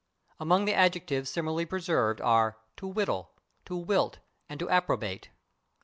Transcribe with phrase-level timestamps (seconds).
[0.39, 3.33] Among the adjectives similarly preserved are /to whittle/,
[3.67, 4.17] /to wilt/
[4.49, 5.25] and /to approbate